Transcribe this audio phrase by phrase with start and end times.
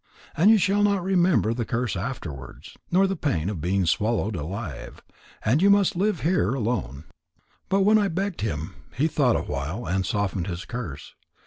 [0.35, 5.03] And you shall not remember the curse afterwards, nor the pain of being swallowed alive.
[5.45, 7.03] And you must live here alone.'
[7.69, 11.13] "But when I begged him, he thought awhile and softened his curse.